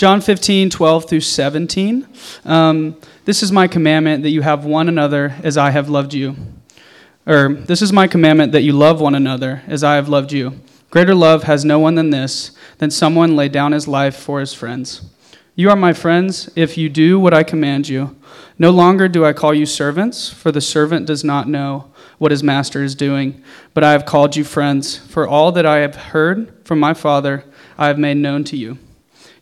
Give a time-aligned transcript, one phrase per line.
[0.00, 2.08] John 15, 12 through 17.
[2.46, 6.36] Um, this is my commandment that you have one another as I have loved you.
[7.26, 10.58] Or, this is my commandment that you love one another as I have loved you.
[10.88, 14.54] Greater love has no one than this, than someone lay down his life for his
[14.54, 15.02] friends.
[15.54, 18.16] You are my friends if you do what I command you.
[18.58, 22.42] No longer do I call you servants, for the servant does not know what his
[22.42, 23.44] master is doing,
[23.74, 27.44] but I have called you friends, for all that I have heard from my Father
[27.76, 28.78] I have made known to you.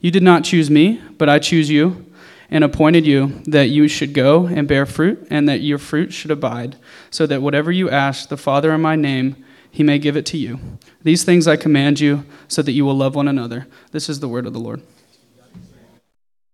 [0.01, 2.07] You did not choose me, but I choose you
[2.51, 6.31] and appointed you that you should go and bear fruit, and that your fruit should
[6.31, 6.77] abide,
[7.11, 10.39] so that whatever you ask the Father in my name, he may give it to
[10.39, 10.59] you.
[11.03, 13.67] These things I command you, so that you will love one another.
[13.91, 14.81] This is the word of the Lord.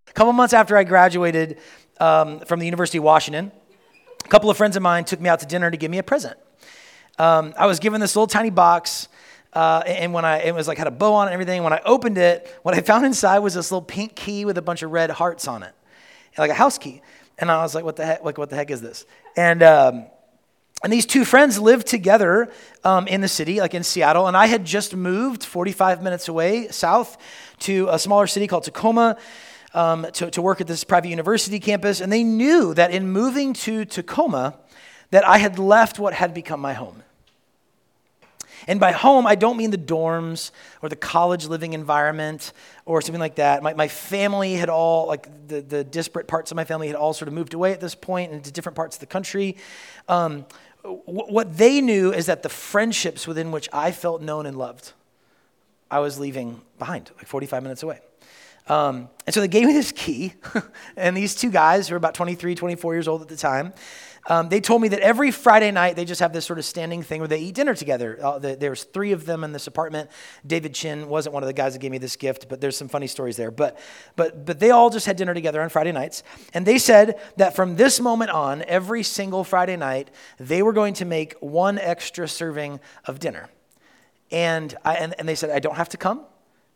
[0.09, 1.59] A couple months after I graduated
[2.01, 3.53] um, from the University of Washington,
[4.25, 6.03] a couple of friends of mine took me out to dinner to give me a
[6.03, 6.37] present.
[7.19, 9.07] Um, I was given this little tiny box,
[9.55, 11.63] uh, and when I it was like had a bow on and everything.
[11.63, 14.63] When I opened it, what I found inside was this little pink key with a
[14.63, 15.73] bunch of red hearts on it,
[16.37, 17.03] like a house key.
[17.39, 18.25] And I was like, "What the heck?
[18.25, 19.07] Like, what the heck is this?"
[19.37, 20.07] And um,
[20.83, 22.53] and these two friends lived together
[22.85, 24.27] um, in the city, like in Seattle.
[24.27, 27.17] And I had just moved 45 minutes away south
[27.61, 29.17] to a smaller city called Tacoma
[29.73, 32.01] um, to, to work at this private university campus.
[32.01, 34.59] And they knew that in moving to Tacoma,
[35.11, 37.03] that I had left what had become my home.
[38.67, 40.51] And by home, I don't mean the dorms
[40.83, 42.53] or the college living environment
[42.85, 43.63] or something like that.
[43.63, 47.13] My, my family had all, like the, the disparate parts of my family had all
[47.13, 49.57] sort of moved away at this point into different parts of the country.
[50.09, 50.47] Um,
[50.85, 54.93] what they knew is that the friendships within which I felt known and loved,
[55.91, 58.01] I was leaving behind, like 45 minutes away.
[58.67, 60.35] Um, and so they gave me this key,
[60.97, 63.75] and these two guys who were about 23, 24 years old at the time,
[64.27, 67.03] um, they told me that every Friday night they just have this sort of standing
[67.03, 68.19] thing where they eat dinner together.
[68.23, 70.11] Uh, the, there's three of them in this apartment.
[70.47, 72.89] David Chin wasn't one of the guys that gave me this gift, but there's some
[72.89, 73.51] funny stories there.
[73.51, 73.79] But,
[74.17, 76.23] but, but they all just had dinner together on Friday nights.
[76.55, 80.95] And they said that from this moment on, every single Friday night, they were going
[80.95, 83.49] to make one extra serving of dinner.
[84.31, 86.23] And, I, and, and they said, I don't have to come.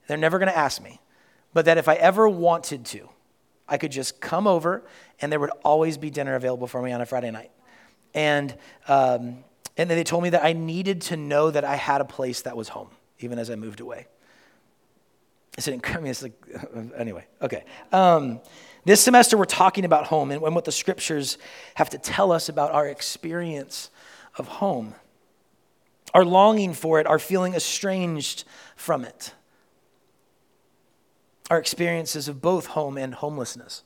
[0.06, 1.00] They're never going to ask me.
[1.54, 3.08] But that if I ever wanted to,
[3.68, 4.82] I could just come over
[5.20, 7.50] and there would always be dinner available for me on a Friday night.
[8.14, 8.54] And,
[8.88, 9.44] um,
[9.76, 12.42] and then they told me that I needed to know that I had a place
[12.42, 12.88] that was home,
[13.20, 14.06] even as I moved away.
[15.56, 16.32] I said, I mean, it's like,
[16.96, 17.64] anyway, okay.
[17.92, 18.40] Um,
[18.84, 21.36] this semester, we're talking about home and, and what the scriptures
[21.74, 23.90] have to tell us about our experience
[24.36, 24.94] of home,
[26.14, 28.44] our longing for it, our feeling estranged
[28.76, 29.34] from it
[31.50, 33.82] our experiences of both home and homelessness.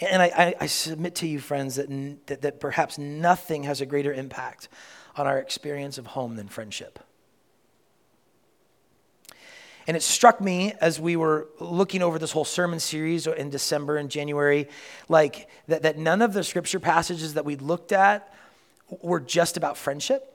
[0.00, 4.12] And I, I, submit to you, friends, that, that, that perhaps nothing has a greater
[4.12, 4.68] impact
[5.16, 6.98] on our experience of home than friendship.
[9.86, 13.96] And it struck me as we were looking over this whole sermon series in December
[13.96, 14.68] and January,
[15.08, 18.32] like that, that none of the scripture passages that we looked at
[19.02, 20.31] were just about friendship.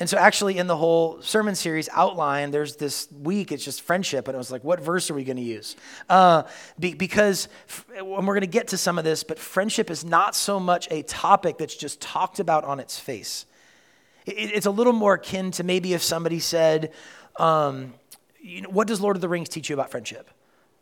[0.00, 4.26] And so, actually, in the whole sermon series outline, there's this week, it's just friendship.
[4.26, 5.76] And it was like, what verse are we going to use?
[6.08, 6.42] Uh,
[6.80, 10.04] be, because, f- and we're going to get to some of this, but friendship is
[10.04, 13.46] not so much a topic that's just talked about on its face.
[14.26, 16.92] It, it's a little more akin to maybe if somebody said,
[17.36, 17.94] um,
[18.40, 20.28] you know, What does Lord of the Rings teach you about friendship?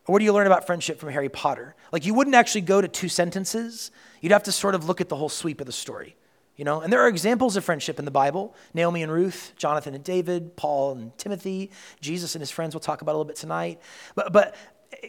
[0.06, 1.76] Or what do you learn about friendship from Harry Potter?
[1.92, 3.90] Like, you wouldn't actually go to two sentences,
[4.22, 6.16] you'd have to sort of look at the whole sweep of the story.
[6.56, 9.94] You know, and there are examples of friendship in the Bible Naomi and Ruth, Jonathan
[9.94, 11.70] and David, Paul and Timothy,
[12.00, 13.80] Jesus and his friends, we'll talk about a little bit tonight.
[14.14, 14.54] But, but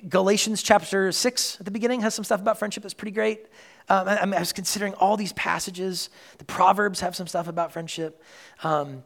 [0.08, 3.46] Galatians chapter 6 at the beginning has some stuff about friendship that's pretty great.
[3.90, 6.10] Um, I, I, was considering all these passages.
[6.38, 8.24] The Proverbs have some stuff about friendship.
[8.64, 9.04] Um,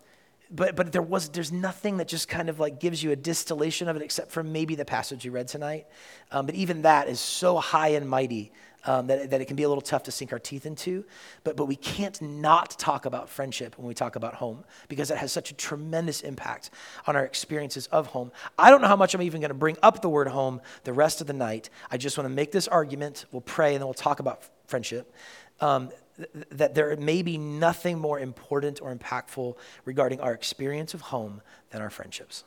[0.49, 3.89] but, but there was, there's nothing that just kind of like gives you a distillation
[3.89, 5.87] of it except for maybe the passage you read tonight.
[6.31, 8.51] Um, but even that is so high and mighty
[8.85, 11.03] um, that, that it can be a little tough to sink our teeth into.
[11.43, 15.17] But, but we can't not talk about friendship when we talk about home because it
[15.17, 16.69] has such a tremendous impact
[17.05, 18.31] on our experiences of home.
[18.57, 20.93] I don't know how much I'm even going to bring up the word home the
[20.93, 21.69] rest of the night.
[21.91, 23.25] I just want to make this argument.
[23.31, 25.13] We'll pray and then we'll talk about friendship.
[25.59, 29.55] Um, th- that there may be nothing more important or impactful
[29.85, 31.41] regarding our experience of home
[31.71, 32.43] than our friendships.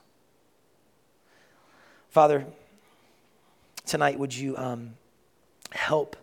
[2.09, 2.47] Father,
[3.87, 4.95] tonight would you um,
[5.71, 6.17] help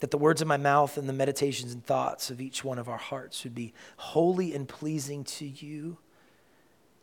[0.00, 2.88] that the words of my mouth and the meditations and thoughts of each one of
[2.88, 5.98] our hearts would be holy and pleasing to you.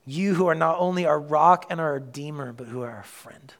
[0.05, 3.53] You who are not only our rock and our redeemer, but who are our friend.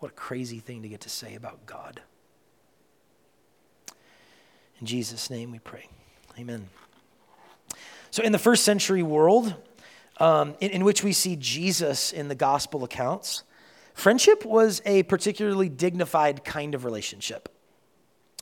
[0.00, 2.02] What a crazy thing to get to say about God.
[4.80, 5.88] In Jesus' name we pray.
[6.38, 6.68] Amen.
[8.10, 9.54] So, in the first century world,
[10.18, 13.44] um, in, in which we see Jesus in the gospel accounts,
[13.94, 17.48] friendship was a particularly dignified kind of relationship.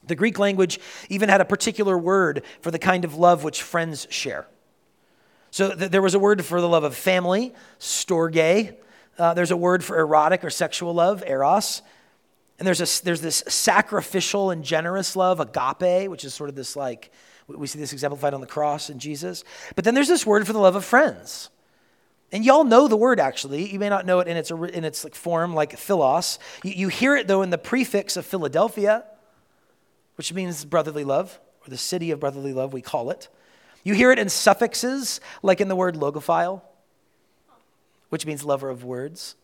[0.05, 4.09] The Greek language even had a particular word for the kind of love which friends
[4.11, 4.47] share.
[5.51, 8.75] So th- there was a word for the love of family, storge.
[9.19, 11.83] Uh, there's a word for erotic or sexual love, eros.
[12.59, 16.75] And there's, a, there's this sacrificial and generous love, agape, which is sort of this
[16.75, 17.13] like,
[17.47, 19.45] we see this exemplified on the cross in Jesus.
[19.75, 21.51] But then there's this word for the love of friends.
[22.33, 23.71] And y'all know the word actually.
[23.71, 26.39] You may not know it in its, in its like form, like philos.
[26.65, 29.05] You, you hear it though in the prefix of Philadelphia,
[30.17, 33.29] which means brotherly love, or the city of brotherly love, we call it.
[33.85, 36.63] You hear it in suffixes, like in the word logophile,
[38.09, 39.35] which means lover of words.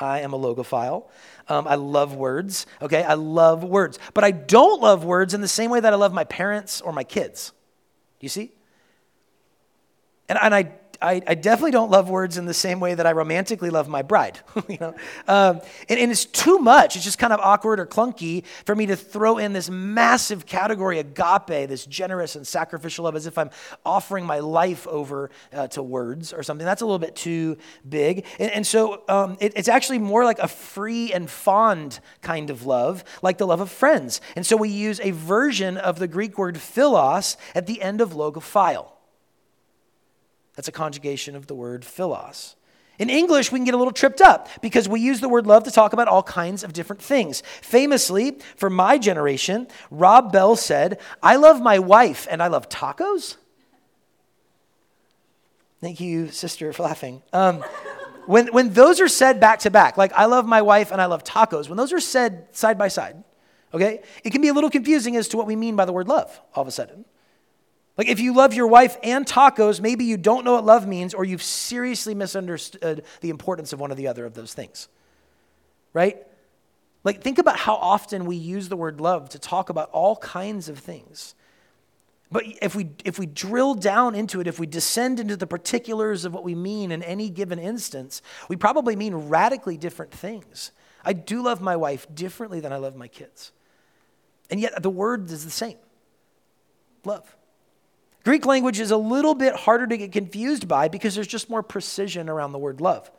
[0.00, 1.04] I am a logophile.
[1.48, 3.04] Um, I love words, okay?
[3.04, 3.98] I love words.
[4.14, 6.92] But I don't love words in the same way that I love my parents or
[6.92, 7.52] my kids.
[8.20, 8.50] You see?
[10.28, 13.12] And, and I I, I, definitely don't love words in the same way that I
[13.12, 14.38] romantically love my bride.
[14.68, 14.94] you know,
[15.26, 16.96] um, and, and, it's too much.
[16.96, 20.98] It's just kind of awkward or clunky for me to throw in this massive category,
[20.98, 23.50] agape, this generous and sacrificial love, as if I'm
[23.84, 26.64] offering my life over uh, to words or something.
[26.64, 27.56] That's a little bit too
[27.88, 28.24] big.
[28.38, 32.64] And, and so um, it, it's actually more like a free and fond kind of
[32.64, 34.20] love, like the love of friends.
[34.36, 38.10] And so we use a version of the Greek word philos at the end of
[38.10, 38.92] logophile.
[40.56, 42.56] That's a conjugation of the word philos.
[42.98, 45.64] In English, we can get a little tripped up because we use the word love
[45.64, 47.42] to talk about all kinds of different things.
[47.62, 53.36] Famously, for my generation, Rob Bell said, I love my wife and I love tacos.
[55.80, 57.22] Thank you, sister, for laughing.
[57.32, 57.64] Um,
[58.26, 61.06] when, when those are said back to back, like I love my wife and I
[61.06, 63.24] love tacos, when those are said side by side,
[63.74, 66.08] okay, it can be a little confusing as to what we mean by the word
[66.08, 67.04] love all of a sudden.
[67.96, 71.12] Like, if you love your wife and tacos, maybe you don't know what love means,
[71.12, 74.88] or you've seriously misunderstood the importance of one or the other of those things.
[75.92, 76.26] Right?
[77.04, 80.68] Like, think about how often we use the word love to talk about all kinds
[80.68, 81.34] of things.
[82.30, 86.24] But if we, if we drill down into it, if we descend into the particulars
[86.24, 90.70] of what we mean in any given instance, we probably mean radically different things.
[91.04, 93.52] I do love my wife differently than I love my kids.
[94.50, 95.76] And yet the word is the same
[97.04, 97.36] love.
[98.24, 101.62] Greek language is a little bit harder to get confused by because there's just more
[101.62, 103.10] precision around the word love.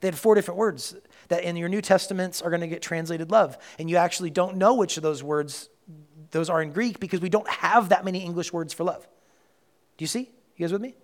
[0.00, 0.94] They had four different words
[1.28, 3.58] that in your New Testaments are going to get translated love.
[3.78, 5.68] And you actually don't know which of those words
[6.30, 9.06] those are in Greek because we don't have that many English words for love.
[9.96, 10.30] Do you see?
[10.56, 10.94] You guys with me?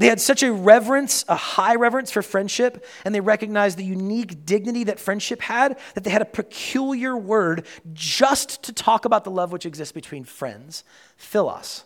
[0.00, 4.46] They had such a reverence, a high reverence for friendship, and they recognized the unique
[4.46, 9.30] dignity that friendship had, that they had a peculiar word just to talk about the
[9.30, 10.84] love which exists between friends
[11.18, 11.84] philos.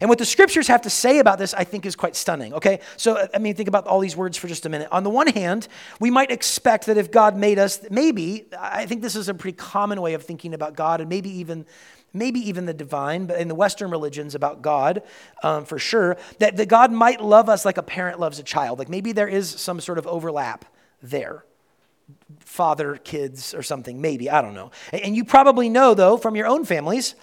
[0.00, 2.54] And what the scriptures have to say about this, I think, is quite stunning.
[2.54, 2.80] Okay?
[2.96, 4.88] So, uh, I mean, think about all these words for just a minute.
[4.90, 5.68] On the one hand,
[6.00, 9.56] we might expect that if God made us, maybe, I think this is a pretty
[9.56, 11.66] common way of thinking about God, and maybe even
[12.14, 15.02] maybe even the divine, but in the Western religions about God,
[15.42, 18.78] um, for sure, that, that God might love us like a parent loves a child.
[18.78, 20.64] Like maybe there is some sort of overlap
[21.02, 21.44] there.
[22.38, 24.70] Father, kids, or something, maybe, I don't know.
[24.92, 27.14] And you probably know, though, from your own families,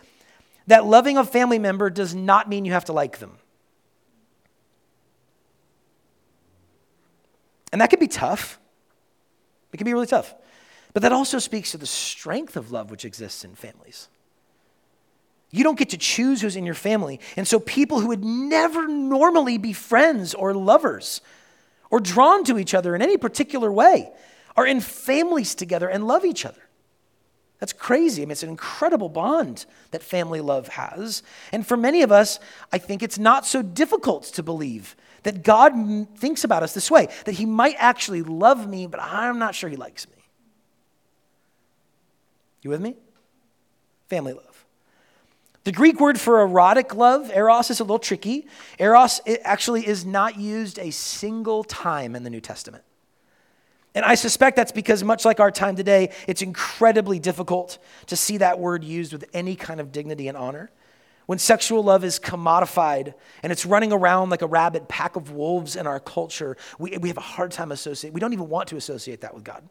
[0.68, 3.38] that loving a family member does not mean you have to like them.
[7.72, 8.60] And that can be tough.
[9.72, 10.34] It can be really tough.
[10.94, 14.10] But that also speaks to the strength of love which exists in families.
[15.52, 17.20] You don't get to choose who's in your family.
[17.36, 21.22] And so people who would never normally be friends or lovers
[21.90, 24.12] or drawn to each other in any particular way
[24.56, 26.62] are in families together and love each other.
[27.60, 28.24] That's crazy.
[28.24, 31.22] I mean, it's an incredible bond that family love has.
[31.52, 32.40] And for many of us,
[32.72, 35.74] I think it's not so difficult to believe that God
[36.18, 39.70] thinks about us this way that He might actually love me, but I'm not sure
[39.70, 40.16] He likes me.
[42.64, 42.96] You with me?
[44.08, 44.51] Family love.
[45.64, 48.48] The Greek word for erotic love, eros, is a little tricky.
[48.80, 52.84] Eros actually is not used a single time in the New Testament.
[53.94, 57.78] And I suspect that's because, much like our time today, it's incredibly difficult
[58.08, 60.72] to see that word used with any kind of dignity and honor.
[61.28, 63.14] When sexual love is commodified
[63.44, 67.10] and it's running around like a rabid pack of wolves in our culture, we, we
[67.10, 68.14] have a hard time associating.
[68.14, 69.62] We don't even want to associate that with God.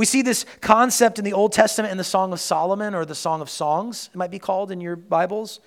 [0.00, 3.14] We see this concept in the Old Testament in the Song of Solomon or the
[3.14, 5.60] Song of Songs, it might be called in your Bibles.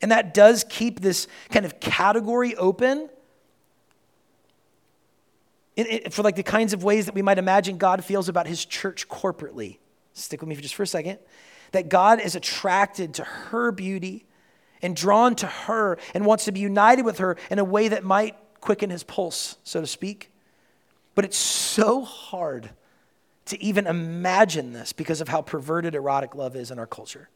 [0.00, 3.10] And that does keep this kind of category open
[6.12, 9.08] for like the kinds of ways that we might imagine God feels about his church
[9.08, 9.78] corporately.
[10.12, 11.18] Stick with me for just for a second.
[11.72, 14.26] That God is attracted to her beauty
[14.80, 18.04] and drawn to her and wants to be united with her in a way that
[18.04, 20.30] might quicken his pulse, so to speak.
[21.16, 22.70] But it's so hard
[23.46, 27.28] to even imagine this because of how perverted erotic love is in our culture.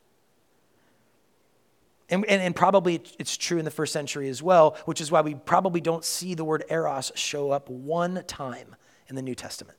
[2.09, 5.23] And, and, and, probably it's true in the first century as well, which is why
[5.23, 8.77] we probably don't see the word eros show up one time
[9.09, 9.77] in the New Testament.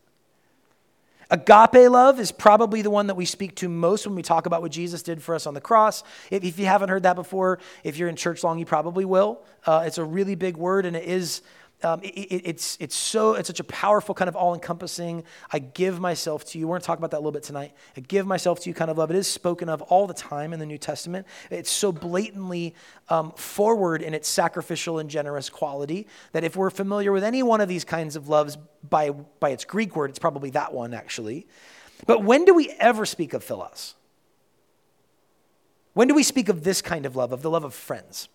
[1.29, 4.62] Agape love is probably the one that we speak to most when we talk about
[4.62, 6.03] what Jesus did for us on the cross.
[6.31, 9.41] If, if you haven't heard that before, if you're in church long, you probably will.
[9.65, 11.41] Uh, it's a really big word, and it is
[11.84, 16.00] um, it, it, it's, it's so it's such a powerful kind of all-encompassing i give
[16.00, 16.67] myself to you.
[16.67, 17.74] We're going to talk about that a little bit tonight.
[17.96, 19.12] I give myself to you kind of love.
[19.12, 21.27] It is spoken of all the time in the new testament.
[21.51, 22.74] It's so blatantly
[23.10, 27.62] um, forward in its sacrificial and generous quality that if we're familiar with any one
[27.62, 28.57] of these kinds of loves
[28.89, 31.46] by, by its greek word it's probably that one actually.
[32.05, 33.96] But when do we ever speak of philos?
[35.93, 38.29] When do we speak of this kind of love of the love of friends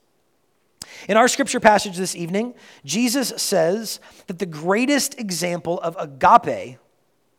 [1.09, 6.79] in our scripture passage this evening, Jesus says that the greatest example of agape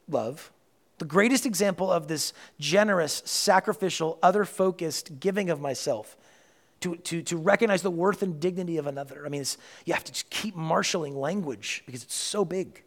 [0.07, 0.51] love,
[0.99, 6.17] the greatest example of this generous, sacrificial, other focused giving of myself,
[6.81, 9.25] to, to, to recognize the worth and dignity of another.
[9.25, 9.45] I mean,
[9.85, 12.83] you have to just keep marshaling language because it's so big.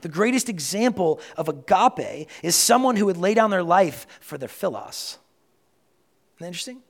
[0.00, 4.48] The greatest example of agape is someone who would lay down their life for their
[4.48, 5.18] philos.
[6.36, 6.82] Isn't that interesting?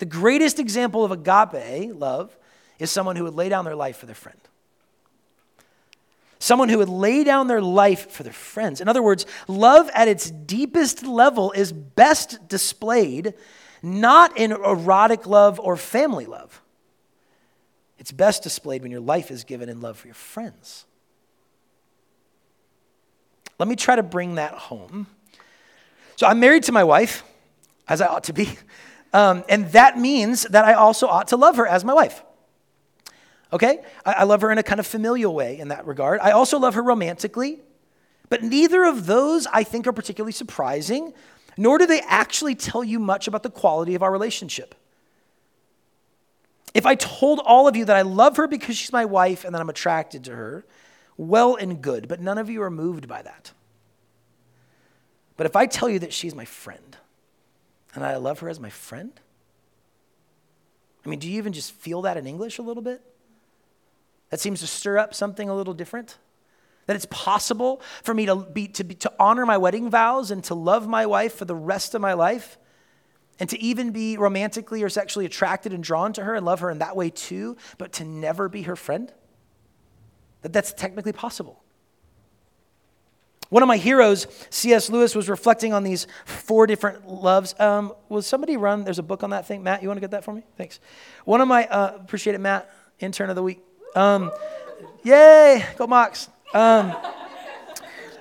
[0.00, 2.36] The greatest example of agape love
[2.78, 4.38] is someone who would lay down their life for their friend.
[6.38, 8.80] Someone who would lay down their life for their friends.
[8.80, 13.34] In other words, love at its deepest level is best displayed
[13.82, 16.62] not in erotic love or family love.
[17.98, 20.86] It's best displayed when your life is given in love for your friends.
[23.58, 25.06] Let me try to bring that home.
[26.16, 27.22] So I'm married to my wife,
[27.86, 28.48] as I ought to be.
[29.12, 32.22] Um, and that means that I also ought to love her as my wife.
[33.52, 33.80] Okay?
[34.06, 36.20] I, I love her in a kind of familial way in that regard.
[36.20, 37.60] I also love her romantically.
[38.28, 41.12] But neither of those I think are particularly surprising,
[41.56, 44.74] nor do they actually tell you much about the quality of our relationship.
[46.72, 49.52] If I told all of you that I love her because she's my wife and
[49.54, 50.64] that I'm attracted to her,
[51.16, 53.50] well and good, but none of you are moved by that.
[55.36, 56.96] But if I tell you that she's my friend,
[57.94, 59.12] and I love her as my friend?
[61.04, 63.02] I mean, do you even just feel that in English a little bit?
[64.30, 66.18] That seems to stir up something a little different.
[66.86, 70.42] That it's possible for me to, be, to, be, to honor my wedding vows and
[70.44, 72.58] to love my wife for the rest of my life,
[73.38, 76.70] and to even be romantically or sexually attracted and drawn to her and love her
[76.70, 79.12] in that way too, but to never be her friend?
[80.42, 81.62] That that's technically possible.
[83.50, 84.90] One of my heroes, C.S.
[84.90, 87.54] Lewis, was reflecting on these four different loves.
[87.58, 88.84] Um, will somebody run?
[88.84, 89.64] There's a book on that thing.
[89.64, 90.44] Matt, you want to get that for me?
[90.56, 90.78] Thanks.
[91.24, 93.60] One of my, uh, appreciate it, Matt, intern of the week.
[93.96, 94.30] Um,
[95.02, 96.28] yay, go Mox.
[96.54, 96.96] Um,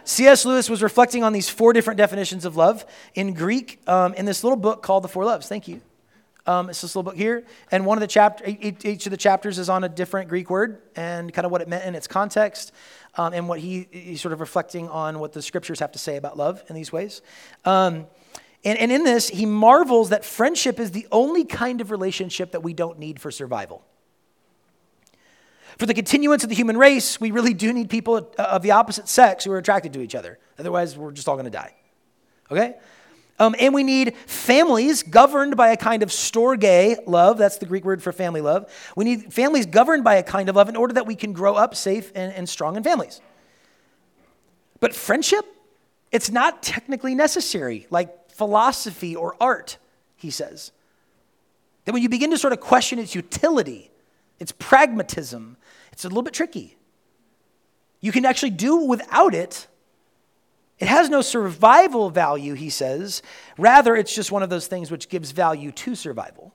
[0.03, 0.45] C.S.
[0.45, 2.83] Lewis was reflecting on these four different definitions of love
[3.13, 5.48] in Greek um, in this little book called The Four Loves.
[5.48, 5.81] Thank you.
[6.48, 9.59] Um, it's this little book here, and one of the chapter, each of the chapters
[9.59, 12.71] is on a different Greek word and kind of what it meant in its context
[13.19, 16.15] um, and what he, he's sort of reflecting on what the scriptures have to say
[16.15, 17.21] about love in these ways.
[17.65, 18.07] Um,
[18.63, 22.63] and, and in this, he marvels that friendship is the only kind of relationship that
[22.63, 23.83] we don't need for survival.
[25.77, 29.09] For the continuance of the human race, we really do need people of the opposite
[29.09, 30.39] sex who are attracted to each other.
[30.57, 31.75] Otherwise, we're just all going to die.
[32.49, 32.75] Okay?
[33.39, 37.38] Um, and we need families governed by a kind of storge love.
[37.38, 38.69] That's the Greek word for family love.
[38.98, 41.55] We need families governed by a kind of love in order that we can grow
[41.55, 43.22] up safe and, and strong in families.
[44.81, 45.46] But friendship,
[46.12, 49.77] it's not technically necessary, like philosophy or art,
[50.17, 50.72] he says.
[51.86, 53.89] That when you begin to sort of question its utility,
[54.38, 55.55] its pragmatism,
[55.93, 56.75] it's a little bit tricky.
[58.01, 59.67] You can actually do without it
[60.79, 63.21] it has no survival value, he says.
[63.57, 66.53] Rather, it's just one of those things which gives value to survival.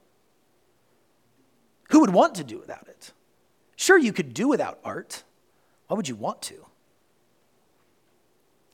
[1.90, 3.12] Who would want to do without it?
[3.76, 5.22] Sure, you could do without art.
[5.88, 6.54] Why would you want to?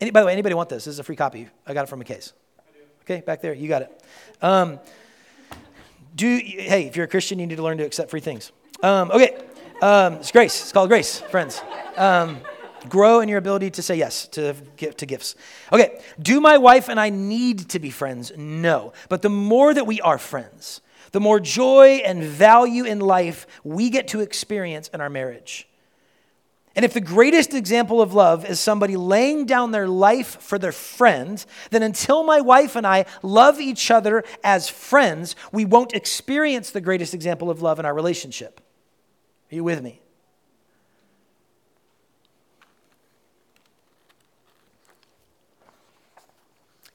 [0.01, 0.85] Any, by the way, anybody want this?
[0.85, 1.49] This is a free copy.
[1.67, 2.33] I got it from a case.
[3.03, 3.53] Okay, back there.
[3.53, 4.05] You got it.
[4.41, 4.79] Um,
[6.15, 8.53] do hey, if you're a Christian, you need to learn to accept free things.
[8.83, 9.37] Um, okay,
[9.83, 10.63] um, it's grace.
[10.63, 11.61] It's called grace, friends.
[12.89, 15.35] Grow in your ability to say yes to, to gifts.
[15.73, 18.33] Okay, do my wife and I need to be friends?
[18.37, 18.93] No.
[19.09, 20.81] But the more that we are friends,
[21.13, 25.69] the more joy and value in life we get to experience in our marriage.
[26.77, 30.73] And if the greatest example of love is somebody laying down their life for their
[30.73, 36.71] friend, then until my wife and I love each other as friends, we won't experience
[36.71, 38.61] the greatest example of love in our relationship.
[39.51, 40.01] Are you with me?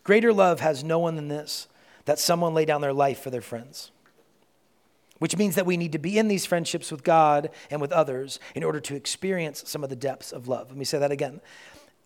[0.06, 1.68] Greater love has no one than this
[2.06, 3.92] that someone lay down their life for their friends
[5.20, 8.40] which means that we need to be in these friendships with God and with others
[8.54, 10.70] in order to experience some of the depths of love.
[10.70, 11.42] Let me say that again.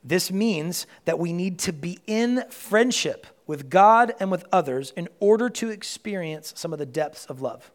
[0.03, 5.09] This means that we need to be in friendship with God and with others in
[5.19, 7.71] order to experience some of the depths of love.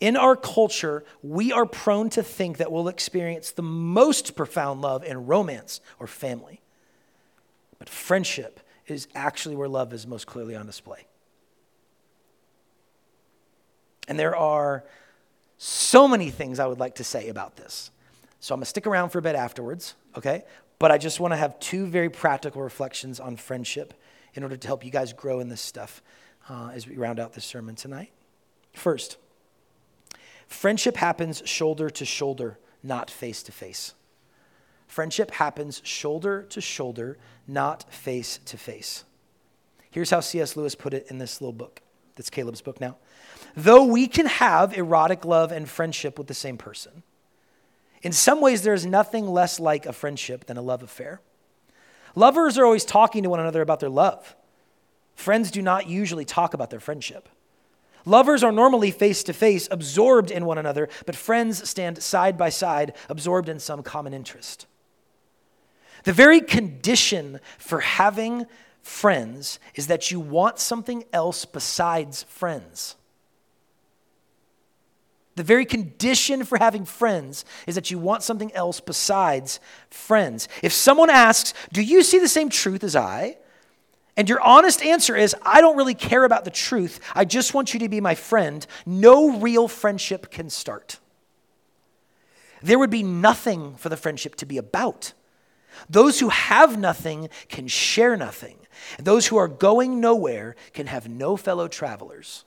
[0.00, 5.02] In our culture, we are prone to think that we'll experience the most profound love
[5.02, 6.60] in romance or family.
[7.88, 11.06] But friendship is actually where love is most clearly on display.
[14.06, 14.84] And there are
[15.56, 17.90] so many things I would like to say about this.
[18.40, 20.44] So I'm going to stick around for a bit afterwards, okay?
[20.78, 23.94] But I just want to have two very practical reflections on friendship
[24.34, 26.02] in order to help you guys grow in this stuff
[26.48, 28.12] uh, as we round out this sermon tonight.
[28.74, 29.16] First,
[30.46, 33.94] friendship happens shoulder to shoulder, not face to face.
[34.88, 39.04] Friendship happens shoulder to shoulder, not face to face.
[39.90, 40.56] Here's how C.S.
[40.56, 41.82] Lewis put it in this little book.
[42.16, 42.96] That's Caleb's book now.
[43.54, 47.02] Though we can have erotic love and friendship with the same person,
[48.02, 51.20] in some ways there is nothing less like a friendship than a love affair.
[52.14, 54.34] Lovers are always talking to one another about their love.
[55.14, 57.28] Friends do not usually talk about their friendship.
[58.04, 62.48] Lovers are normally face to face, absorbed in one another, but friends stand side by
[62.48, 64.66] side, absorbed in some common interest.
[66.04, 68.46] The very condition for having
[68.82, 72.96] friends is that you want something else besides friends.
[75.36, 80.48] The very condition for having friends is that you want something else besides friends.
[80.62, 83.38] If someone asks, Do you see the same truth as I?
[84.16, 86.98] And your honest answer is, I don't really care about the truth.
[87.14, 88.66] I just want you to be my friend.
[88.84, 90.98] No real friendship can start.
[92.60, 95.12] There would be nothing for the friendship to be about.
[95.88, 98.58] Those who have nothing can share nothing.
[98.98, 102.44] Those who are going nowhere can have no fellow travelers.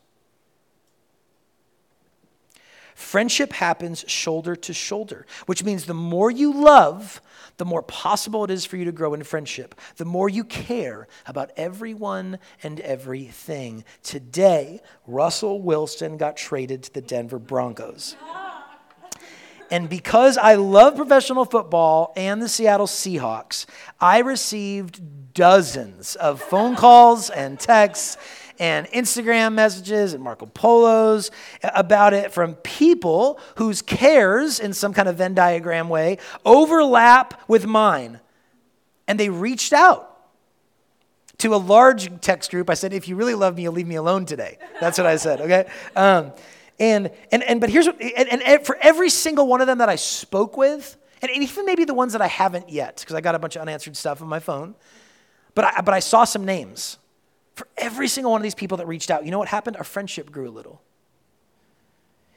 [2.96, 7.20] Friendship happens shoulder to shoulder, which means the more you love,
[7.58, 11.08] the more possible it is for you to grow in friendship, the more you care
[11.26, 13.84] about everyone and everything.
[14.04, 18.16] Today, Russell Wilson got traded to the Denver Broncos.
[19.72, 23.66] And because I love professional football and the Seattle Seahawks,
[24.02, 28.18] I received dozens of phone calls and texts
[28.60, 31.32] and Instagram messages and Marco Polos
[31.64, 37.66] about it from people whose cares, in some kind of Venn diagram way, overlap with
[37.66, 38.20] mine.
[39.08, 40.10] And they reached out
[41.38, 42.70] to a large text group.
[42.70, 44.58] I said, if you really love me, you'll leave me alone today.
[44.80, 45.68] That's what I said, okay?
[45.96, 46.34] Um,
[46.82, 49.88] and, and, and, but here's what, and, and for every single one of them that
[49.88, 53.36] I spoke with, and even maybe the ones that I haven't yet, because I got
[53.36, 54.74] a bunch of unanswered stuff on my phone,
[55.54, 56.98] but I, but I saw some names.
[57.54, 59.78] For every single one of these people that reached out, you know what happened?
[59.78, 60.82] Our friendship grew a little.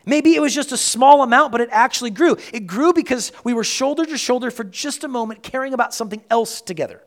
[0.04, 2.37] Maybe it was just a small amount, but it actually grew.
[2.52, 6.22] It grew because we were shoulder to shoulder for just a moment, caring about something
[6.28, 7.00] else together.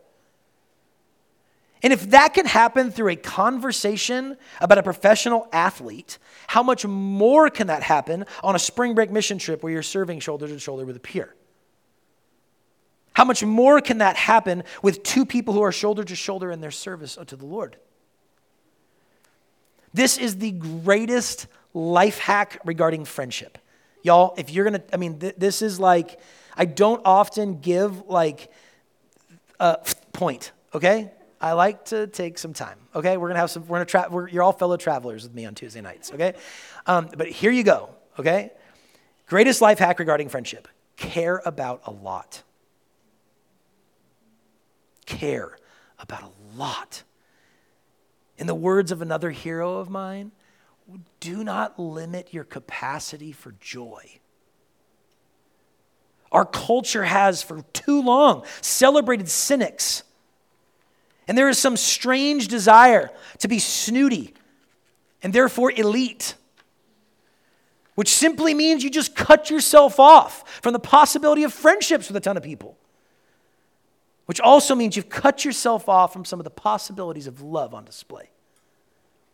[1.84, 7.50] And if that can happen through a conversation about a professional athlete, how much more
[7.50, 10.86] can that happen on a spring break mission trip where you're serving shoulder to shoulder
[10.86, 11.36] with a peer?
[13.14, 16.62] How much more can that happen with two people who are shoulder to shoulder in
[16.62, 17.78] their service to the Lord?
[19.94, 23.58] This is the greatest life hack regarding friendship.
[24.04, 26.20] Y'all, if you're gonna, I mean, th- this is like,
[26.56, 28.52] I don't often give like
[29.60, 29.80] a
[30.14, 31.12] point, okay?
[31.40, 33.18] I like to take some time, okay?
[33.18, 35.82] We're gonna have some, we're gonna travel, you're all fellow travelers with me on Tuesday
[35.82, 36.34] nights, okay?
[36.86, 38.52] Um, but here you go, okay?
[39.28, 42.42] Greatest life hack regarding friendship care about a lot.
[45.06, 45.58] Care
[46.00, 47.04] about a lot.
[48.38, 50.32] In the words of another hero of mine,
[51.20, 54.20] do not limit your capacity for joy.
[56.32, 60.04] Our culture has for too long celebrated cynics.
[61.28, 64.34] And there is some strange desire to be snooty
[65.22, 66.36] and therefore elite,
[67.96, 72.22] which simply means you just cut yourself off from the possibility of friendships with a
[72.22, 72.78] ton of people,
[74.26, 77.84] which also means you've cut yourself off from some of the possibilities of love on
[77.84, 78.30] display.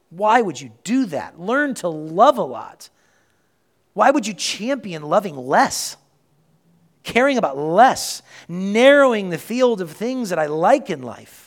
[0.09, 1.39] Why would you do that?
[1.39, 2.89] Learn to love a lot.
[3.93, 5.97] Why would you champion loving less?
[7.03, 11.42] caring about less, narrowing the field of things that I like in life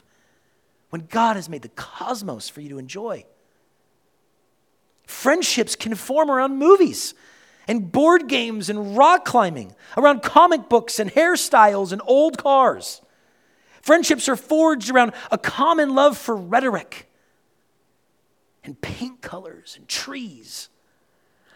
[0.90, 3.24] when God has made the cosmos for you to enjoy.
[5.06, 7.14] Friendships can form around movies
[7.68, 13.00] and board games and rock climbing, around comic books and hairstyles and old cars.
[13.82, 17.08] Friendships are forged around a common love for rhetoric
[18.62, 20.68] and paint colors and trees,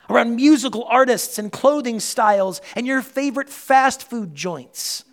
[0.08, 5.04] around musical artists and clothing styles and your favorite fast food joints.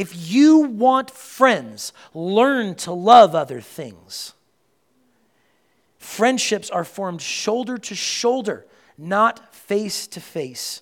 [0.00, 4.32] If you want friends, learn to love other things.
[5.98, 8.64] Friendships are formed shoulder to shoulder,
[8.96, 10.80] not face to face.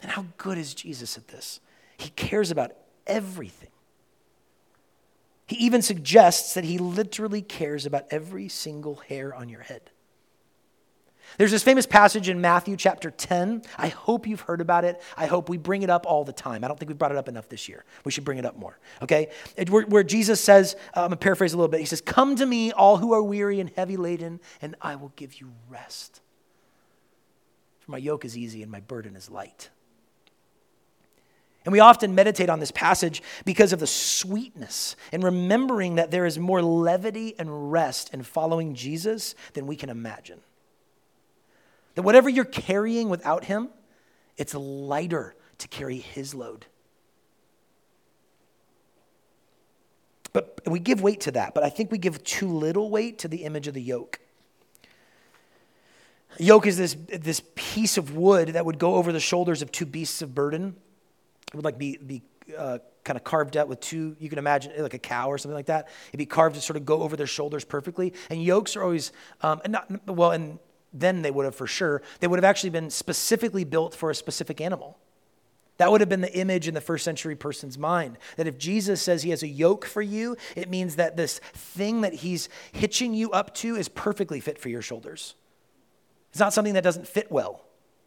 [0.00, 1.60] And how good is Jesus at this?
[1.96, 2.72] He cares about
[3.06, 3.70] everything.
[5.46, 9.91] He even suggests that he literally cares about every single hair on your head.
[11.38, 13.62] There's this famous passage in Matthew chapter 10.
[13.78, 15.02] I hope you've heard about it.
[15.16, 16.64] I hope we bring it up all the time.
[16.64, 17.84] I don't think we brought it up enough this year.
[18.04, 19.30] We should bring it up more, okay?
[19.56, 21.80] It, where, where, Jesus says, uh, I'm going to paraphrase a little bit.
[21.80, 25.12] He says, Come to me, all who are weary and heavy laden, and I will
[25.16, 26.20] give you rest.
[27.80, 29.70] For my yoke is easy and my burden is light.
[31.64, 36.26] And we often meditate on this passage because of the sweetness and remembering that there
[36.26, 40.40] is more levity and rest in following Jesus than we can imagine.
[41.94, 43.68] That whatever you're carrying without Him,
[44.36, 46.66] it's lighter to carry His load.
[50.32, 53.28] But we give weight to that, but I think we give too little weight to
[53.28, 54.18] the image of the yoke.
[56.38, 59.84] Yoke is this, this piece of wood that would go over the shoulders of two
[59.84, 60.74] beasts of burden.
[61.48, 62.22] It would like be, be
[62.56, 65.54] uh, kind of carved out with two, you can imagine like a cow or something
[65.54, 65.88] like that.
[66.08, 68.14] It'd be carved to sort of go over their shoulders perfectly.
[68.30, 70.58] And yokes are always, um, and not, well, and
[70.92, 74.14] then they would have for sure, they would have actually been specifically built for a
[74.14, 74.98] specific animal.
[75.78, 78.18] That would have been the image in the first century person's mind.
[78.36, 82.02] That if Jesus says he has a yoke for you, it means that this thing
[82.02, 85.34] that he's hitching you up to is perfectly fit for your shoulders.
[86.30, 87.64] It's not something that doesn't fit well.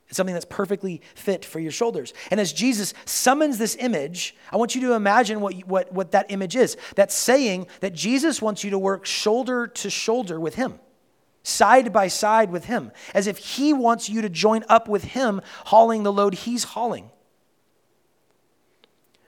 [0.07, 2.13] It's something that's perfectly fit for your shoulders.
[2.29, 6.27] And as Jesus summons this image, I want you to imagine what, what, what that
[6.29, 6.77] image is.
[6.95, 10.79] That's saying that Jesus wants you to work shoulder to shoulder with him
[11.45, 15.41] side by side with Him, as if He wants you to join up with Him
[15.65, 17.09] hauling the load He's hauling.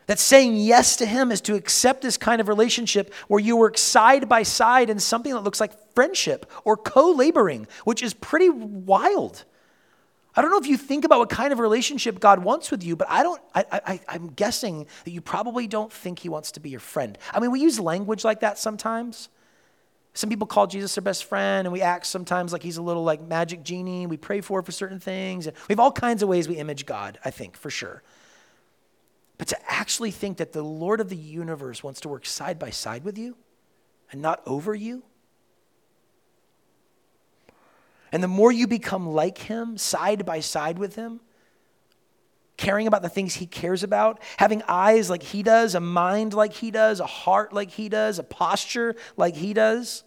[0.08, 3.78] That saying yes to Him is to accept this kind of relationship where you work
[3.78, 8.50] side by side in something that looks like friendship or co laboring, which is pretty
[8.50, 9.44] wild.
[10.34, 12.96] I don't know if you think about what kind of relationship God wants with you,
[12.96, 16.60] but I don't, I, I, I'm guessing that you probably don't think He wants to
[16.60, 17.18] be your friend.
[17.34, 19.30] I mean, we use language like that sometimes.
[20.18, 23.04] Some people call Jesus their best friend, and we act sometimes like he's a little
[23.04, 24.08] like magic genie.
[24.08, 25.46] We pray for for certain things.
[25.46, 28.02] And we have all kinds of ways we image God, I think, for sure.
[29.38, 32.72] But to actually think that the Lord of the universe wants to work side by
[32.72, 33.38] side with you
[34.12, 35.04] and not over you.
[38.12, 41.20] And the more you become like him, side by side with him,
[42.58, 46.54] caring about the things he cares about, having eyes like he does, a mind like
[46.54, 50.04] he does, a heart like he does, a posture like he does,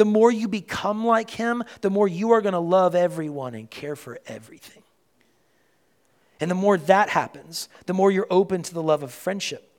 [0.00, 3.70] the more you become like Him, the more you are going to love everyone and
[3.70, 4.82] care for everything.
[6.40, 9.70] And the more that happens, the more you're open to the love of friendship.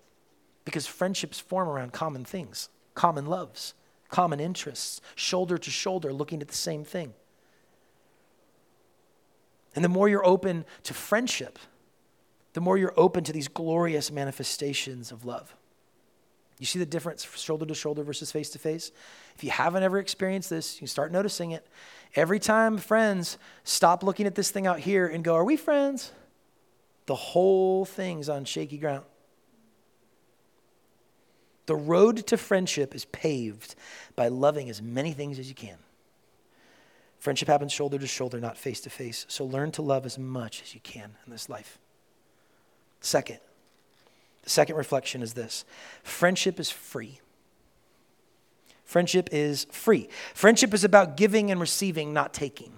[0.63, 3.73] Because friendships form around common things, common loves,
[4.09, 7.15] common interests, shoulder to shoulder, looking at the same thing.
[9.73, 11.57] And the more you're open to friendship,
[12.53, 15.55] the more you're open to these glorious manifestations of love.
[16.61, 18.91] You see the difference shoulder to shoulder versus face to face?
[19.35, 21.65] If you haven't ever experienced this, you start noticing it.
[22.15, 26.11] Every time friends stop looking at this thing out here and go, Are we friends?
[27.07, 29.05] The whole thing's on shaky ground.
[31.65, 33.73] The road to friendship is paved
[34.15, 35.79] by loving as many things as you can.
[37.17, 39.25] Friendship happens shoulder to shoulder, not face to face.
[39.29, 41.79] So learn to love as much as you can in this life.
[42.99, 43.39] Second,
[44.43, 45.65] the second reflection is this
[46.03, 47.19] friendship is free.
[48.83, 50.09] Friendship is free.
[50.33, 52.73] Friendship is about giving and receiving, not taking.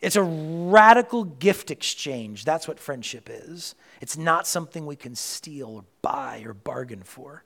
[0.00, 2.44] It's a radical gift exchange.
[2.44, 3.74] That's what friendship is.
[4.00, 7.42] It's not something we can steal or buy or bargain for.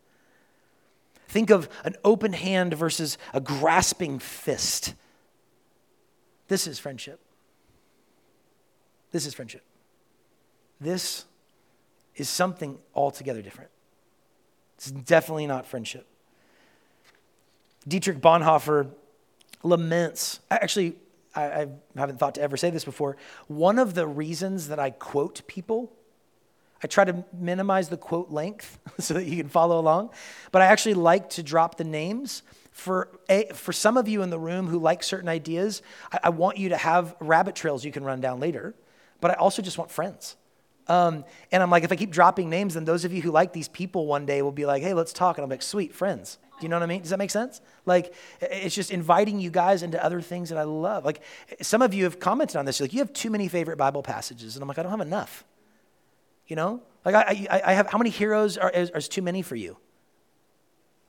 [1.29, 4.94] Think of an open hand versus a grasping fist.
[6.49, 7.21] This is friendship.
[9.12, 9.62] This is friendship.
[10.81, 11.25] This
[12.18, 13.70] is something altogether different.
[14.76, 16.07] It's definitely not friendship.
[17.87, 18.90] Dietrich Bonhoeffer
[19.62, 20.96] laments, actually,
[21.35, 23.16] I, I, haven't thought to ever say this before.
[23.46, 25.92] One of the reasons that I quote people
[26.83, 30.11] I try to minimize the quote length so that you can follow along.
[30.52, 32.42] But I actually like to drop the names.
[32.70, 36.28] For, a, for some of you in the room who like certain ideas, I, I
[36.28, 38.74] want you to have rabbit trails you can run down later.
[39.20, 40.37] But I also just want friends.
[40.88, 43.53] Um, and I'm like, if I keep dropping names, then those of you who like
[43.53, 45.37] these people one day will be like, hey, let's talk.
[45.37, 46.38] And I'm like, sweet, friends.
[46.59, 47.03] Do you know what I mean?
[47.03, 47.61] Does that make sense?
[47.87, 51.05] Like, it's just inviting you guys into other things that I love.
[51.05, 51.22] Like,
[51.61, 52.81] some of you have commented on this.
[52.81, 54.57] Like, you have too many favorite Bible passages.
[54.57, 55.44] And I'm like, I don't have enough.
[56.46, 56.83] You know?
[57.05, 59.77] Like, I, I, I have, how many heroes are, is, is too many for you?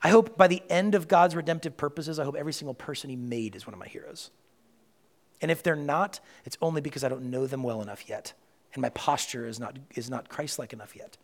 [0.04, 3.16] I hope by the end of God's redemptive purposes, I hope every single person he
[3.16, 4.30] made is one of my heroes.
[5.42, 8.34] And if they're not, it's only because I don't know them well enough yet
[8.74, 11.18] and my posture is not, is not Christ like enough yet.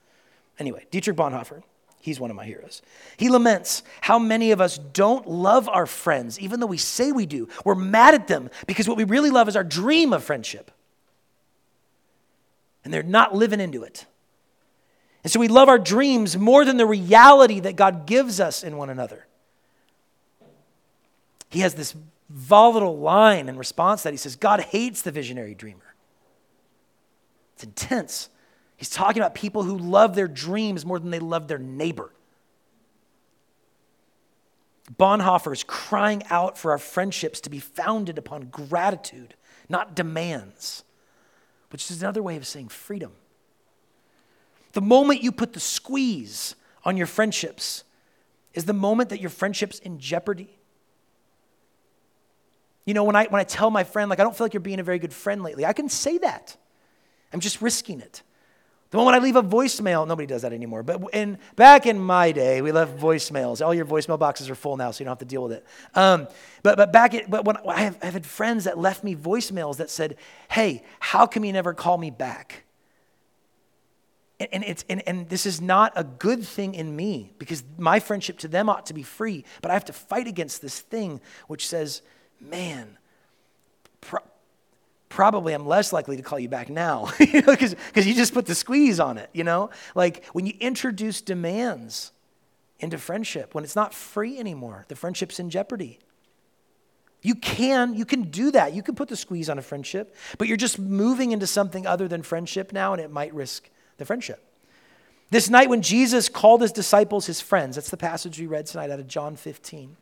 [0.60, 1.64] Anyway, Dietrich Bonhoeffer,
[2.02, 2.82] he's one of my heroes.
[3.18, 7.26] He laments how many of us don't love our friends, even though we say we
[7.26, 7.48] do.
[7.64, 10.72] We're mad at them because what we really love is our dream of friendship.
[12.84, 14.06] And they're not living into it.
[15.24, 18.78] And so we love our dreams more than the reality that God gives us in
[18.78, 19.26] one another.
[21.50, 21.96] He has this
[22.30, 25.95] volatile line in response that he says, God hates the visionary dreamer.
[27.56, 28.30] It's intense.
[28.76, 32.12] He's talking about people who love their dreams more than they love their neighbor.
[34.94, 39.34] Bonhoeffer is crying out for our friendships to be founded upon gratitude,
[39.70, 40.84] not demands,
[41.72, 43.14] which is another way of saying freedom.
[44.74, 47.84] The moment you put the squeeze on your friendships
[48.54, 50.60] is the moment that your friendship's in jeopardy.
[52.86, 54.62] You know, when I, when I tell my friend, like, I don't feel like you're
[54.62, 56.58] being a very good friend lately, I can say that.
[57.36, 58.24] I'm just risking it.
[58.92, 60.82] The moment I leave a voicemail, nobody does that anymore.
[60.82, 63.64] But in, back in my day, we left voicemails.
[63.64, 65.66] All your voicemail boxes are full now, so you don't have to deal with it.
[65.96, 66.30] Um,
[66.64, 69.76] but, but back at, but when I have, I've had friends that left me voicemails
[69.78, 70.16] that said,
[70.50, 72.64] hey, how come you never call me back?
[74.40, 78.40] And, it's, and, and this is not a good thing in me because my friendship
[78.40, 79.44] to them ought to be free.
[79.62, 82.02] But I have to fight against this thing which says,
[82.40, 82.98] man,
[85.16, 88.46] probably I'm less likely to call you back now, you know, because you just put
[88.46, 89.70] the squeeze on it, you know?
[89.96, 92.12] Like when you introduce demands
[92.82, 96.00] into friendship, when it's not free anymore, the friendship's in jeopardy.
[97.22, 98.74] You can, you can do that.
[98.74, 102.10] You can put the squeeze on a friendship, but you're just moving into something other
[102.10, 104.44] than friendship now, and it might risk the friendship.
[105.32, 108.92] This night when Jesus called his disciples his friends, that's the passage we read tonight
[108.92, 109.96] out of John 15.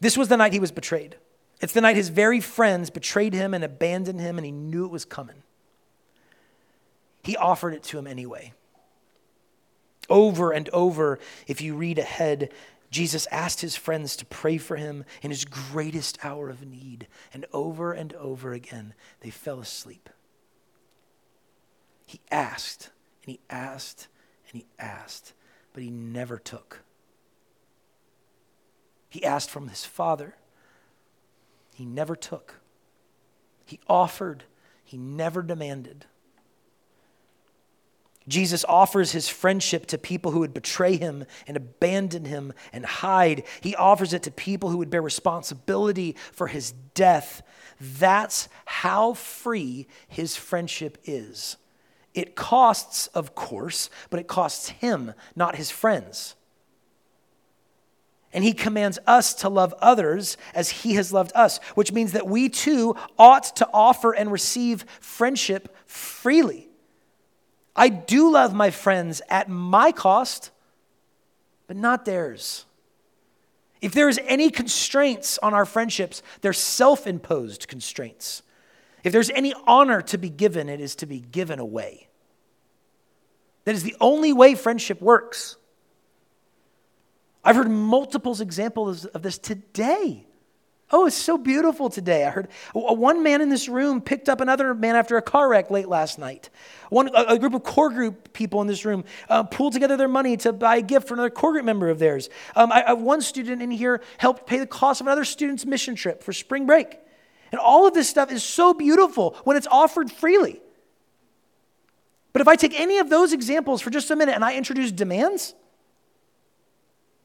[0.00, 1.16] This was the night he was betrayed.
[1.60, 4.92] It's the night his very friends betrayed him and abandoned him, and he knew it
[4.92, 5.42] was coming.
[7.22, 8.52] He offered it to him anyway.
[10.08, 12.50] Over and over, if you read ahead,
[12.90, 17.06] Jesus asked his friends to pray for him in his greatest hour of need.
[17.34, 20.08] And over and over again, they fell asleep.
[22.06, 22.90] He asked,
[23.22, 24.08] and he asked,
[24.50, 25.34] and he asked,
[25.74, 26.80] but he never took.
[29.10, 30.36] He asked from his Father
[31.78, 32.54] he never took.
[33.64, 34.42] He offered,
[34.82, 36.06] he never demanded.
[38.26, 43.44] Jesus offers his friendship to people who would betray him and abandon him and hide.
[43.60, 47.42] He offers it to people who would bear responsibility for his death.
[47.80, 51.58] That's how free his friendship is.
[52.12, 56.34] It costs, of course, but it costs him, not his friends.
[58.32, 62.26] And he commands us to love others as he has loved us, which means that
[62.26, 66.68] we too ought to offer and receive friendship freely.
[67.74, 70.50] I do love my friends at my cost,
[71.66, 72.66] but not theirs.
[73.80, 78.42] If there is any constraints on our friendships, they're self imposed constraints.
[79.04, 82.08] If there's any honor to be given, it is to be given away.
[83.64, 85.56] That is the only way friendship works.
[87.48, 90.26] I've heard multiple examples of this today.
[90.90, 92.26] Oh, it's so beautiful today.
[92.26, 95.70] I heard one man in this room picked up another man after a car wreck
[95.70, 96.50] late last night.
[96.90, 100.36] One, a, group of core group people in this room uh, pooled together their money
[100.36, 102.28] to buy a gift for another core group member of theirs.
[102.54, 105.94] Um, I, I, one student in here helped pay the cost of another student's mission
[105.94, 106.98] trip for spring break.
[107.50, 110.60] And all of this stuff is so beautiful when it's offered freely.
[112.34, 114.92] But if I take any of those examples for just a minute and I introduce
[114.92, 115.54] demands,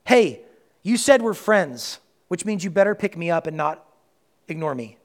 [0.06, 0.42] Hey,
[0.82, 3.86] you said we're friends, which means you better pick me up and not
[4.48, 4.98] ignore me.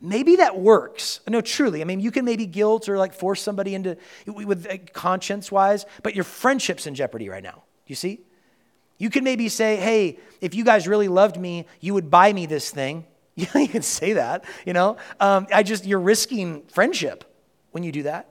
[0.00, 1.20] Maybe that works.
[1.26, 1.80] No, truly.
[1.80, 5.86] I mean, you can maybe guilt or like force somebody into with uh, conscience wise,
[6.02, 7.64] but your friendship's in jeopardy right now.
[7.86, 8.20] You see?
[8.98, 12.46] You can maybe say, hey, if you guys really loved me, you would buy me
[12.46, 13.04] this thing.
[13.54, 14.96] You can say that, you know?
[15.20, 17.24] Um, I just, you're risking friendship
[17.70, 18.28] when you do that.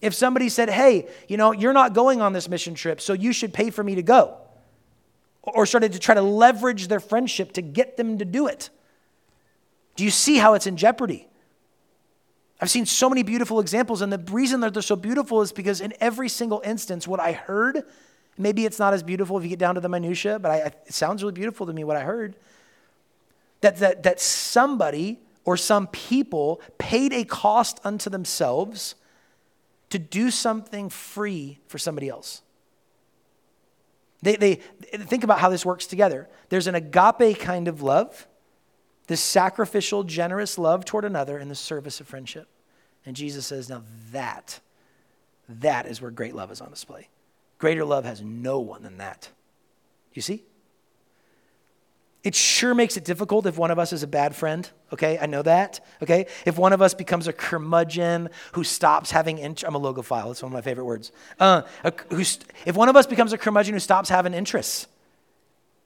[0.00, 3.32] If somebody said, hey, you know, you're not going on this mission trip, so you
[3.32, 4.36] should pay for me to go,
[5.42, 8.70] or started to try to leverage their friendship to get them to do it,
[9.96, 11.26] do you see how it's in jeopardy?
[12.60, 15.80] I've seen so many beautiful examples, and the reason that they're so beautiful is because
[15.80, 17.82] in every single instance, what I heard,
[18.38, 20.92] maybe it's not as beautiful if you get down to the minutia, but I, it
[20.94, 22.36] sounds really beautiful to me what I heard.
[23.62, 28.94] That, that, that somebody or some people paid a cost unto themselves
[29.90, 32.42] to do something free for somebody else.
[34.22, 36.28] They, they think about how this works together.
[36.48, 38.26] There's an agape kind of love
[39.06, 42.48] this sacrificial, generous love toward another in the service of friendship.
[43.04, 44.60] And Jesus says, now that,
[45.48, 47.08] that is where great love is on display.
[47.58, 49.28] Greater love has no one than that.
[50.12, 50.42] You see?
[52.26, 55.16] It sure makes it difficult if one of us is a bad friend, okay?
[55.16, 56.26] I know that, okay?
[56.44, 60.42] If one of us becomes a curmudgeon who stops having, int- I'm a logophile, it's
[60.42, 61.12] one of my favorite words.
[61.38, 64.88] Uh, a, if one of us becomes a curmudgeon who stops having interests,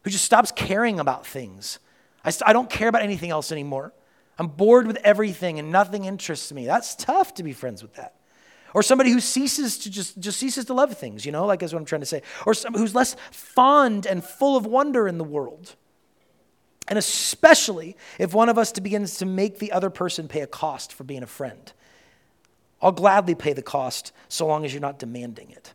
[0.02, 1.78] who just stops caring about things,
[2.24, 3.92] I, st- I don't care about anything else anymore.
[4.38, 6.64] I'm bored with everything and nothing interests me.
[6.64, 8.14] That's tough to be friends with that.
[8.72, 11.74] Or somebody who ceases to just, just ceases to love things, you know, like that's
[11.74, 12.22] what I'm trying to say.
[12.46, 15.76] Or some, who's less fond and full of wonder in the world.
[16.90, 20.92] And especially if one of us begins to make the other person pay a cost
[20.92, 21.72] for being a friend.
[22.82, 25.72] I'll gladly pay the cost so long as you're not demanding it.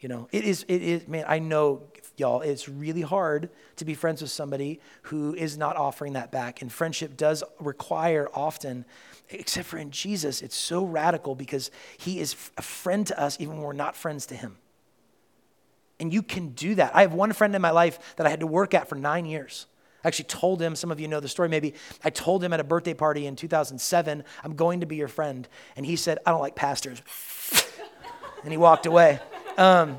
[0.00, 1.82] You know, it is, it is, man, I know
[2.16, 6.62] y'all, it's really hard to be friends with somebody who is not offering that back.
[6.62, 8.84] And friendship does require often,
[9.30, 13.56] except for in Jesus, it's so radical because he is a friend to us even
[13.56, 14.56] when we're not friends to him.
[15.98, 16.94] And you can do that.
[16.94, 19.26] I have one friend in my life that I had to work at for nine
[19.26, 19.66] years.
[20.04, 21.74] I actually told him, some of you know the story maybe.
[22.04, 25.48] I told him at a birthday party in 2007, I'm going to be your friend.
[25.76, 27.02] And he said, I don't like pastors.
[28.44, 29.18] and he walked away.
[29.56, 29.98] Um,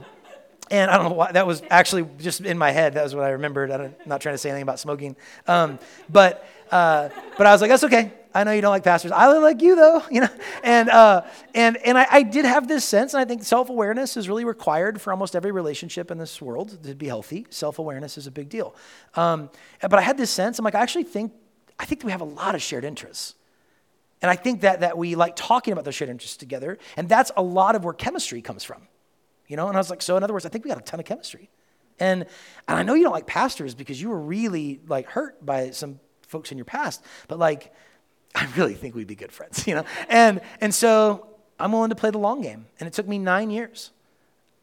[0.72, 2.94] and I don't know why, that was actually just in my head.
[2.94, 3.72] That was what I remembered.
[3.72, 5.16] I'm not trying to say anything about smoking.
[5.48, 8.14] Um, but, uh, but I was like, that's okay.
[8.34, 9.12] I know you don't like pastors.
[9.12, 10.30] I like you though, you know?
[10.64, 11.24] And, uh,
[11.56, 15.02] and, and I, I, did have this sense, and I think self-awareness is really required
[15.02, 17.48] for almost every relationship in this world to be healthy.
[17.50, 18.76] Self-awareness is a big deal.
[19.16, 19.50] Um,
[19.82, 21.34] but I had this sense, I'm like, I actually think,
[21.80, 23.36] I think we have a lot of shared interests.
[24.22, 27.32] And I think that, that we like talking about those shared interests together, and that's
[27.36, 28.88] a lot of where chemistry comes from
[29.50, 29.68] you know?
[29.68, 31.06] And I was like, so in other words, I think we got a ton of
[31.06, 31.50] chemistry.
[32.00, 32.26] And,
[32.68, 36.00] and I know you don't like pastors because you were really like hurt by some
[36.22, 37.74] folks in your past, but like,
[38.36, 39.86] I really think we'd be good friends, you know?
[40.08, 41.28] And, and so
[41.60, 42.66] I'm willing to play the long game.
[42.80, 43.92] And it took me nine years.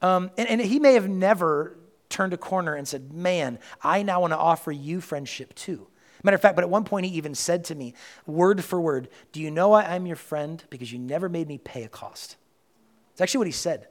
[0.02, 1.76] Um, and, and he may have never
[2.09, 5.87] turned a corner and said, man, I now want to offer you friendship too.
[6.22, 7.94] Matter of fact, but at one point he even said to me,
[8.26, 10.62] word for word, Do you know why I'm your friend?
[10.70, 12.37] Because you never made me pay a cost.
[13.12, 13.87] It's actually what he said.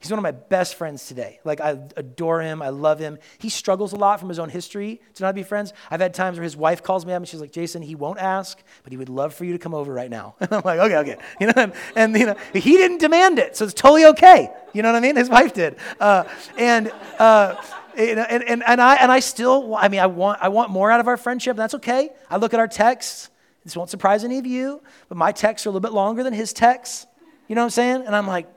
[0.00, 1.40] He's one of my best friends today.
[1.44, 2.62] Like, I adore him.
[2.62, 3.18] I love him.
[3.36, 5.74] He struggles a lot from his own history to not be friends.
[5.90, 8.18] I've had times where his wife calls me up and she's like, Jason, he won't
[8.18, 10.36] ask, but he would love for you to come over right now.
[10.40, 11.16] And I'm like, okay, okay.
[11.38, 14.50] You know, and, and you know, he didn't demand it, so it's totally okay.
[14.72, 15.16] You know what I mean?
[15.16, 15.76] His wife did.
[16.00, 16.24] Uh,
[16.56, 17.56] and, uh,
[17.94, 21.00] and, and, and, I, and I still, I mean, I want, I want more out
[21.00, 22.08] of our friendship, that's okay.
[22.30, 23.28] I look at our texts.
[23.64, 26.32] This won't surprise any of you, but my texts are a little bit longer than
[26.32, 27.06] his texts.
[27.48, 28.06] You know what I'm saying?
[28.06, 28.48] And I'm like,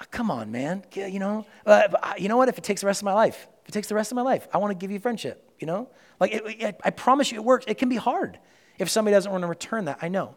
[0.00, 0.84] oh, come on, man.
[0.94, 2.48] You know, uh, you know what?
[2.48, 4.22] If it takes the rest of my life, if it takes the rest of my
[4.22, 5.52] life, I want to give you friendship.
[5.60, 5.88] You know,
[6.20, 7.64] like it, it, I promise you, it works.
[7.68, 8.38] It can be hard
[8.78, 9.98] if somebody doesn't want to return that.
[10.02, 10.36] I know,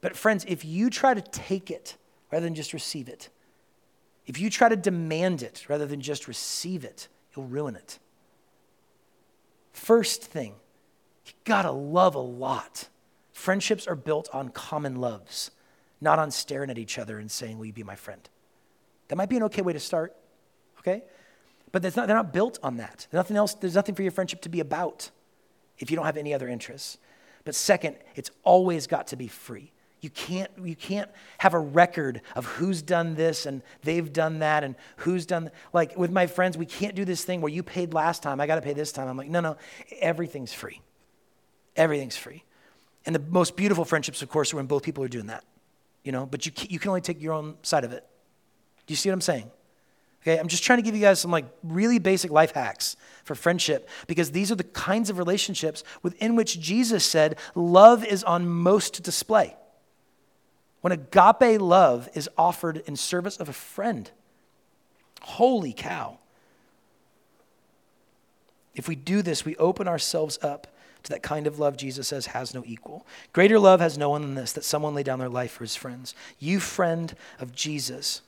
[0.00, 1.96] but friends, if you try to take it
[2.30, 3.28] rather than just receive it,
[4.26, 7.98] if you try to demand it rather than just receive it, you'll ruin it.
[9.72, 10.54] First thing,
[11.26, 12.88] you gotta love a lot.
[13.32, 15.50] Friendships are built on common loves,
[16.00, 18.28] not on staring at each other and saying, Will you be my friend?
[19.12, 20.16] That might be an okay way to start,
[20.78, 21.02] okay?
[21.70, 23.06] But not, they're not built on that.
[23.10, 25.10] There's nothing else, there's nothing for your friendship to be about
[25.76, 26.96] if you don't have any other interests.
[27.44, 29.70] But second, it's always got to be free.
[30.00, 34.64] You can't, you can't have a record of who's done this and they've done that
[34.64, 37.92] and who's done, like with my friends, we can't do this thing where you paid
[37.92, 39.08] last time, I got to pay this time.
[39.08, 39.58] I'm like, no, no,
[40.00, 40.80] everything's free.
[41.76, 42.44] Everything's free.
[43.04, 45.44] And the most beautiful friendships, of course, are when both people are doing that,
[46.02, 48.06] you know, but you, you can only take your own side of it.
[48.92, 49.50] You see what I'm saying?
[50.22, 53.34] Okay, I'm just trying to give you guys some like really basic life hacks for
[53.34, 58.46] friendship because these are the kinds of relationships within which Jesus said love is on
[58.46, 59.56] most display.
[60.82, 64.10] When agape love is offered in service of a friend.
[65.22, 66.18] Holy cow.
[68.74, 70.66] If we do this, we open ourselves up
[71.04, 73.06] To that kind of love, Jesus says, has no equal.
[73.32, 75.74] Greater love has no one than this, that someone lay down their life for his
[75.74, 76.14] friends.
[76.38, 78.22] You, friend of Jesus,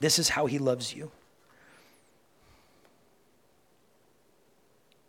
[0.00, 1.10] this is how he loves you.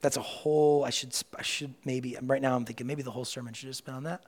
[0.02, 3.26] That's a whole, I should, I should maybe, right now I'm thinking maybe the whole
[3.26, 4.22] sermon should just been on that.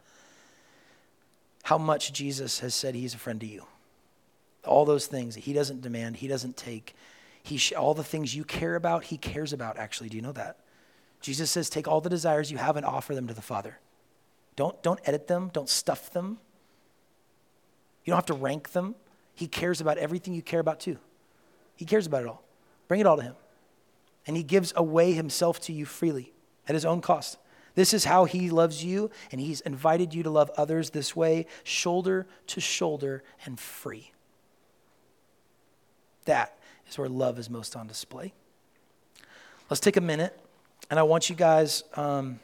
[1.64, 3.66] How much Jesus has said he's a friend to you.
[4.66, 6.95] All those things that he doesn't demand, he doesn't take.
[7.41, 10.09] He sh- all the things you care about, he cares about, actually.
[10.09, 10.57] Do you know that?
[11.22, 13.80] Jesus says, take all the desires you have and offer them to the Father.
[14.55, 16.38] Don't, don't edit them, don't stuff them.
[18.05, 18.95] You don't have to rank them.
[19.34, 20.97] He cares about everything you care about too.
[21.75, 22.43] He cares about it all.
[22.88, 23.36] Bring it all to him.
[24.27, 26.31] And he gives away himself to you freely
[26.67, 27.38] at his own cost.
[27.75, 31.47] This is how he loves you, and he's invited you to love others this way,
[31.63, 34.11] shoulder to shoulder and free.
[36.25, 36.57] That
[36.88, 38.34] is where love is most on display.
[39.69, 40.39] Let's take a minute,
[40.91, 41.84] and I want you guys.
[41.95, 42.39] Um,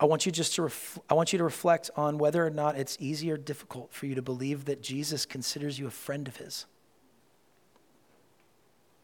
[0.00, 2.76] I want you just to ref- I want you to reflect on whether or not
[2.76, 6.36] it's easy or difficult for you to believe that Jesus considers you a friend of
[6.36, 6.66] his.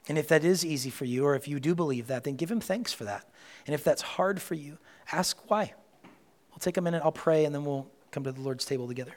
[0.09, 2.51] And if that is easy for you, or if you do believe that, then give
[2.51, 3.29] him thanks for that.
[3.67, 4.79] And if that's hard for you,
[5.13, 5.75] ask why.
[6.51, 9.13] We'll take a minute, I'll pray, and then we'll come to the Lord's table together.